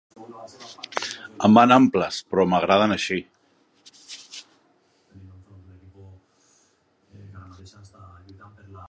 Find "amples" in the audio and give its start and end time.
1.75-2.17